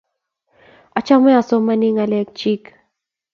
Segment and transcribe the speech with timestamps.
[0.97, 2.63] Achame asomani ngalekyik